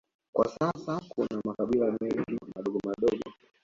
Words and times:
Kwa 0.33 0.47
sasa 0.47 1.01
kuna 1.09 1.41
makabila 1.45 1.91
mengine 2.01 2.39
madogo 2.55 2.79
madogo 2.85 3.21